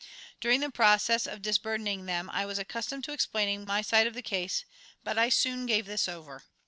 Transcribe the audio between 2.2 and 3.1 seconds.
I was accustomed